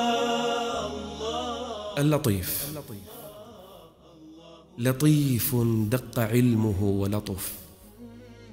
اللطيف. 1.97 2.79
لطيف 4.77 5.55
دق 5.89 6.19
علمه 6.19 6.83
ولطف. 6.83 7.53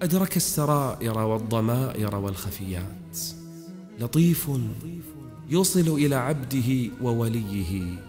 أدرك 0.03 0.37
السرائر 0.37 1.19
والضمائر 1.19 2.17
والخفيات. 2.17 3.19
لطيف 4.01 4.51
يوصل 5.49 5.89
إلى 5.89 6.15
عبده 6.15 6.91
ووليه. 7.03 8.03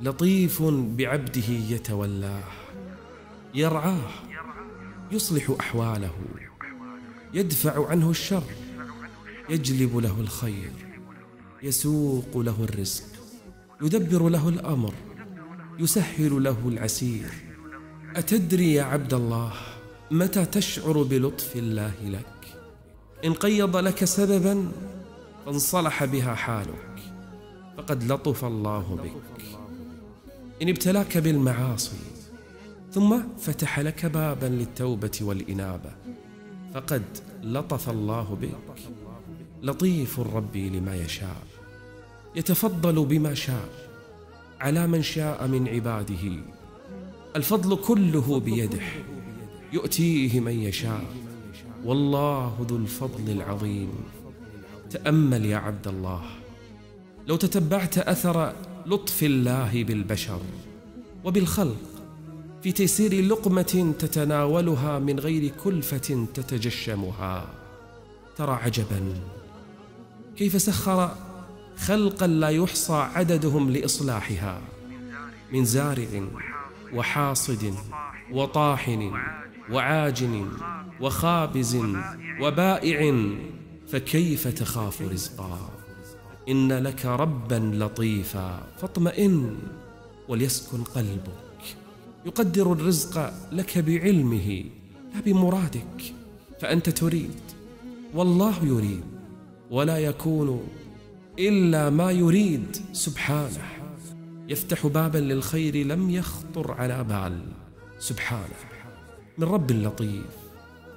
لطيف 0.00 0.62
بعبده 0.72 1.48
يتولاه. 1.48 2.44
يرعاه. 3.54 4.10
يصلح 5.12 5.56
أحواله. 5.60 6.14
يدفع 7.34 7.88
عنه 7.88 8.10
الشر. 8.10 8.44
يجلب 9.48 9.96
له 9.96 10.20
الخير. 10.20 10.72
يسوق 11.62 12.38
له 12.38 12.64
الرزق. 12.64 13.21
يدبر 13.82 14.28
له 14.28 14.48
الأمر 14.48 14.94
يسهل 15.78 16.44
له 16.44 16.56
العسير. 16.66 17.30
أتدري 18.16 18.74
يا 18.74 18.82
عبد 18.82 19.14
الله 19.14 19.52
متى 20.10 20.44
تشعر 20.44 21.02
بلطف 21.02 21.56
الله 21.56 21.92
لك؟ 22.02 22.46
إن 23.24 23.32
قيض 23.32 23.76
لك 23.76 24.04
سببا 24.04 24.72
فانصلح 25.46 26.04
بها 26.04 26.34
حالك 26.34 26.98
فقد 27.76 28.12
لطف 28.12 28.44
الله 28.44 28.98
بك. 29.04 29.44
إن 30.62 30.68
ابتلاك 30.68 31.18
بالمعاصي 31.18 31.96
ثم 32.92 33.18
فتح 33.38 33.80
لك 33.80 34.06
بابا 34.06 34.46
للتوبة 34.46 35.18
والإنابة 35.20 35.90
فقد 36.74 37.02
لطف 37.42 37.90
الله 37.90 38.38
بك. 38.42 38.78
لطيف 39.62 40.20
ربي 40.20 40.70
لما 40.70 40.96
يشاء. 40.96 41.51
يتفضل 42.36 43.04
بما 43.04 43.34
شاء 43.34 43.68
على 44.60 44.86
من 44.86 45.02
شاء 45.02 45.46
من 45.46 45.68
عباده. 45.68 46.42
الفضل 47.36 47.76
كله 47.76 48.40
بيده 48.40 48.80
يؤتيه 49.72 50.40
من 50.40 50.52
يشاء. 50.52 51.04
والله 51.84 52.66
ذو 52.68 52.76
الفضل 52.76 53.30
العظيم. 53.30 53.90
تأمل 54.90 55.44
يا 55.44 55.56
عبد 55.56 55.88
الله. 55.88 56.22
لو 57.26 57.36
تتبعت 57.36 57.98
أثر 57.98 58.52
لطف 58.86 59.22
الله 59.22 59.84
بالبشر 59.84 60.40
وبالخلق 61.24 61.76
في 62.62 62.72
تيسير 62.72 63.24
لقمة 63.24 63.94
تتناولها 63.98 64.98
من 64.98 65.20
غير 65.20 65.52
كلفة 65.64 66.26
تتجشمها. 66.34 67.46
ترى 68.36 68.52
عجبا 68.52 69.14
كيف 70.36 70.62
سخر 70.62 71.16
خلقا 71.86 72.26
لا 72.26 72.48
يحصى 72.48 72.92
عددهم 72.92 73.70
لإصلاحها. 73.70 74.60
من 75.52 75.64
زارع 75.64 76.22
وحاصد 76.94 77.74
وطاحن 78.32 79.12
وعاجن 79.70 80.48
وخابز 81.00 81.78
وبائع 82.40 83.14
فكيف 83.88 84.48
تخاف 84.48 85.02
رزقا؟ 85.02 85.70
إن 86.48 86.72
لك 86.72 87.06
ربا 87.06 87.70
لطيفا 87.74 88.62
فاطمئن 88.80 89.58
وليسكن 90.28 90.82
قلبك. 90.82 91.62
يقدر 92.26 92.72
الرزق 92.72 93.32
لك 93.52 93.78
بعلمه 93.78 94.64
لا 95.14 95.20
بمرادك. 95.20 96.14
فأنت 96.60 96.88
تريد 96.88 97.40
والله 98.14 98.64
يريد 98.64 99.04
ولا 99.70 99.98
يكون 99.98 100.62
الا 101.38 101.90
ما 101.90 102.10
يريد 102.10 102.76
سبحانه 102.92 103.68
يفتح 104.48 104.86
بابا 104.86 105.18
للخير 105.18 105.76
لم 105.76 106.10
يخطر 106.10 106.72
على 106.72 107.04
بال 107.04 107.40
سبحانه 107.98 108.60
من 109.38 109.44
رب 109.44 109.70
لطيف 109.70 110.36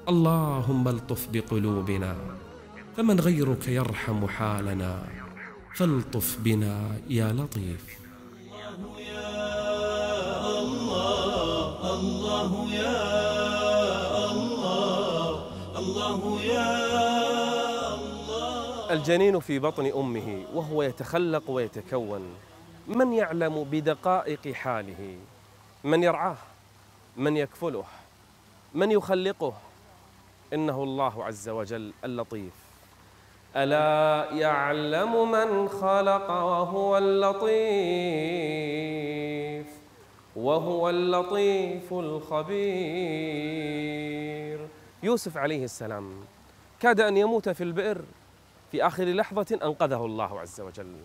اللهم 0.10 0.88
الطف 0.88 1.28
بقلوبنا 1.34 2.16
فمن 2.98 3.20
غيرك 3.20 3.68
يرحم 3.68 4.28
حالنا 4.28 5.04
فالطف 5.76 6.38
بنا 6.40 6.92
يا 7.10 7.34
لطيف 7.34 7.86
الله 12.06 12.70
يا 12.70 13.06
الله 14.32 15.50
الله 15.80 16.42
يا 16.44 16.76
الله 16.76 16.95
الجنين 18.92 19.40
في 19.40 19.60
بطن 19.60 19.86
أمه 19.86 20.46
وهو 20.54 20.84
يتخلق 20.84 21.50
ويتكون. 21.50 22.36
من 22.88 23.14
يعلم 23.14 23.64
بدقائق 23.64 24.54
حاله؟ 24.54 25.18
من 25.84 26.04
يرعاه؟ 26.04 26.38
من 27.18 27.38
يكفله؟ 27.38 27.84
من 28.74 28.92
يخلقه؟ 28.92 29.54
إنه 30.54 30.84
الله 30.84 31.26
عز 31.26 31.50
وجل 31.50 31.94
اللطيف. 32.04 32.54
ألا 33.56 34.32
يعلم 34.32 35.32
من 35.32 35.70
خلق 35.70 36.30
وهو 36.30 36.98
اللطيف؟ 36.98 37.46
وهو 40.36 40.90
اللطيف 40.90 41.94
الخبير. 41.94 42.56
يوسف 45.04 45.38
عليه 45.38 45.64
السلام. 45.64 46.14
كاد 46.80 47.00
أن 47.00 47.18
يموت 47.18 47.50
في 47.50 47.64
البئر. 47.64 48.02
في 48.76 48.88
آخر 48.88 49.04
لحظة 49.04 49.60
أنقذه 49.64 50.06
الله 50.06 50.40
عز 50.40 50.62
وجل. 50.62 50.96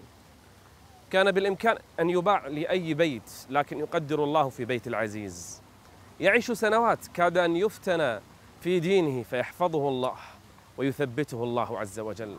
كان 1.10 1.30
بالإمكان 1.30 1.76
أن 2.00 2.10
يباع 2.10 2.46
لأي 2.46 2.94
بيت 2.94 3.30
لكن 3.50 3.78
يقدر 3.78 4.24
الله 4.24 4.48
في 4.48 4.64
بيت 4.64 4.86
العزيز. 4.86 5.62
يعيش 6.20 6.50
سنوات 6.50 7.06
كاد 7.06 7.38
أن 7.38 7.56
يفتن 7.56 8.20
في 8.60 8.80
دينه 8.80 9.22
فيحفظه 9.22 9.88
الله 9.88 10.14
ويثبته 10.78 11.44
الله 11.44 11.78
عز 11.78 12.00
وجل. 12.00 12.36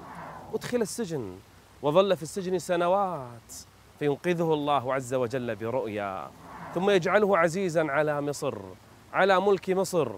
أدخل 0.54 0.82
السجن 0.82 1.38
وظل 1.82 2.18
في 2.18 2.24
السجن 2.24 2.60
سنوات 2.60 3.54
فينقذه 4.00 4.54
الله 4.54 4.94
عز 4.94 5.14
وجل 5.14 5.56
برؤيا. 5.56 6.32
ثم 6.76 6.90
يجعله 6.90 7.38
عزيزا 7.38 7.92
على 7.92 8.22
مصر 8.22 8.58
على 9.14 9.42
ملك 9.42 9.70
مصر. 9.70 10.12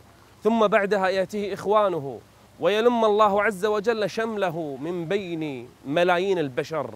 ثم 0.43 0.67
بعدها 0.67 1.07
يأتيه 1.07 1.53
إخوانه 1.53 2.19
ويلم 2.59 3.05
الله 3.05 3.43
عز 3.43 3.65
وجل 3.65 4.09
شمله 4.09 4.77
من 4.81 5.05
بين 5.05 5.69
ملايين 5.85 6.39
البشر. 6.39 6.93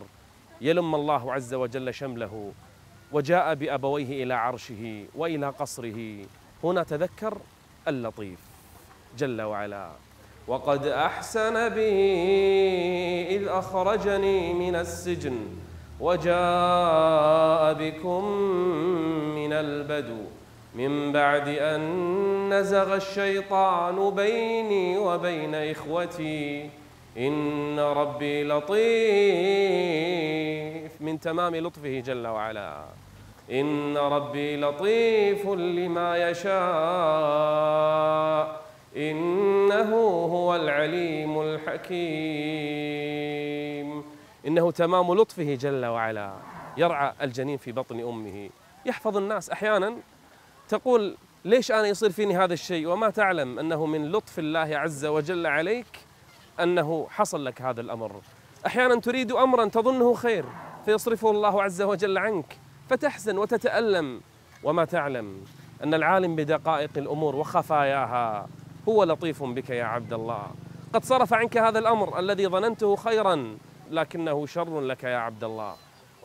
يلم 0.61 0.95
الله 0.95 1.33
عز 1.33 1.53
وجل 1.53 1.93
شمله 1.93 2.51
وجاء 3.11 3.55
بأبويه 3.55 4.23
إلى 4.23 4.33
عرشه 4.33 5.05
وإلى 5.15 5.49
قصره. 5.49 6.25
هنا 6.63 6.83
تذكر 6.83 7.37
اللطيف 7.87 8.39
جل 9.17 9.41
وعلا. 9.41 9.89
وقد 10.47 10.87
أحسن 10.87 11.69
بي 11.69 11.91
إذ 13.35 13.47
أخرجني 13.47 14.53
من 14.53 14.75
السجن 14.75 15.37
وجاء 15.99 17.73
بكم 17.73 18.23
من 19.35 19.53
البدو. 19.53 20.21
من 20.77 21.11
بعد 21.11 21.47
أن 21.47 22.53
نزغ 22.53 22.95
الشيطان 22.95 24.09
بيني 24.09 24.97
وبين 24.97 25.55
إخوتي. 25.55 26.69
إن 27.17 27.79
ربي 27.79 28.43
لطيف 28.43 28.77
من 31.01 31.19
تمام 31.19 31.55
لطفه 31.55 31.99
جل 31.99 32.27
وعلا. 32.27 32.83
إن 33.51 33.97
ربي 33.97 34.57
لطيف 34.57 35.47
لما 35.47 36.29
يشاء. 36.29 36.57
إنه 38.97 39.95
هو 40.33 40.55
العليم 40.55 41.41
الحكيم. 41.41 41.97
إنه 44.47 44.71
تمام 44.71 45.13
لطفه 45.13 45.55
جل 45.55 45.85
وعلا. 45.85 46.33
يرعى 46.77 47.13
الجنين 47.21 47.57
في 47.57 47.71
بطن 47.71 47.99
أمه. 47.99 48.49
يحفظ 48.85 49.17
الناس 49.17 49.49
أحيانا 49.49 49.93
تقول 50.69 51.15
ليش 51.45 51.71
أنا 51.71 51.87
يصير 51.87 52.09
فيني 52.09 52.37
هذا 52.37 52.53
الشيء؟ 52.53 52.87
وما 52.87 53.09
تعلم 53.09 53.59
أنه 53.59 53.85
من 53.85 54.11
لطف 54.11 54.39
الله 54.39 54.77
عز 54.77 55.05
وجل 55.05 55.45
عليك 55.47 55.99
أنه 56.59 57.07
حصل 57.09 57.45
لك 57.45 57.61
هذا 57.61 57.81
الأمر. 57.81 58.11
أحيانا 58.65 58.99
تريد 58.99 59.31
امرا 59.31 59.65
تظنه 59.65 60.13
خير 60.13 60.45
فيصرفه 60.85 61.31
الله 61.31 61.63
عز 61.63 61.81
وجل 61.81 62.17
عنك 62.17 62.57
فتحزن 62.89 63.37
وتتألم. 63.37 64.21
وما 64.63 64.85
تعلم 64.85 65.41
أن 65.83 65.93
العالم 65.93 66.35
بدقائق 66.35 66.89
الأمور 66.97 67.35
وخفاياها 67.35 68.47
هو 68.89 69.03
لطيف 69.03 69.43
بك 69.43 69.69
يا 69.69 69.83
عبد 69.83 70.13
الله. 70.13 70.47
قد 70.93 71.05
صرف 71.05 71.33
عنك 71.33 71.57
هذا 71.57 71.79
الأمر 71.79 72.19
الذي 72.19 72.47
ظننته 72.47 72.95
خيرا 72.95 73.57
لكنه 73.91 74.45
شر 74.45 74.81
لك 74.81 75.03
يا 75.03 75.17
عبد 75.17 75.43
الله. 75.43 75.75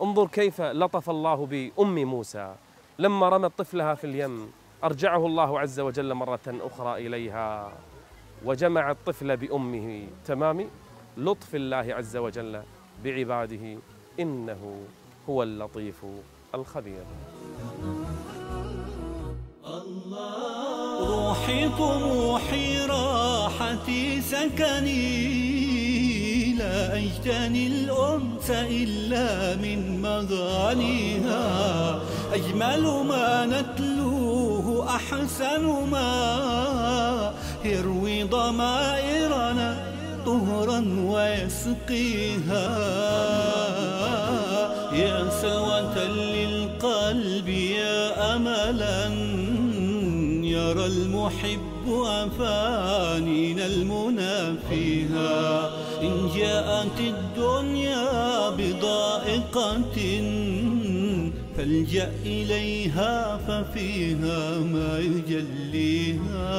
انظر 0.01 0.27
كيف 0.27 0.61
لطف 0.61 1.09
الله 1.09 1.45
بأم 1.45 2.03
موسى. 2.03 2.55
لما 2.99 3.29
رمت 3.29 3.51
طفلها 3.57 3.95
في 3.95 4.03
اليم 4.07 4.51
أرجعه 4.83 5.25
الله 5.25 5.59
عز 5.59 5.79
وجل 5.79 6.13
مرة 6.13 6.39
أخرى 6.47 7.07
إليها. 7.07 7.73
وجمع 8.45 8.91
الطفل 8.91 9.37
بأمه 9.37 10.07
تمام؟ 10.25 10.69
لطف 11.17 11.55
الله 11.55 11.85
عز 11.89 12.17
وجل 12.17 12.61
بعباده 13.03 13.77
إنه 14.19 14.81
هو 15.29 15.43
اللطيف 15.43 16.05
الخبير. 16.55 17.03
روحي 20.99 21.69
طموحي 21.69 22.85
راحتي 22.85 24.21
سكني 24.21 25.33
لا 26.53 26.97
أجتني 26.97 27.67
الأنس 27.67 28.51
إلا 28.51 29.55
من 29.55 30.01
مغانيها 30.01 31.43
أجمل 32.33 32.83
ما 33.07 33.45
نتلوه 33.45 34.95
أحسن 34.95 35.63
ما 35.91 37.33
يروي 37.65 38.23
ضمائرنا 38.23 39.93
طهرا 40.25 40.79
ويسقيها. 41.05 42.67
يا 44.93 45.29
سلوة 45.41 46.05
للقلب 46.07 47.47
يا 47.47 48.35
أملا 48.35 49.07
يرى 50.43 50.85
المحب 50.85 52.03
أفانينا 52.05 53.65
المنى 53.65 54.57
فيها. 54.69 55.69
إن 56.01 56.29
جاءت 56.35 56.99
الدنيا 56.99 58.49
بضائقة 58.49 59.97
فالجأ 61.57 62.11
إليها 62.25 63.37
ففيها 63.37 64.59
ما 64.59 64.99
يجليها. 64.99 66.53